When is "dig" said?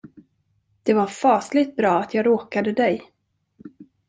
2.71-3.13